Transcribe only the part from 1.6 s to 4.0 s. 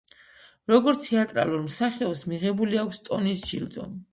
მსახიობს, მიღებული აქვს ტონის ჯილდო.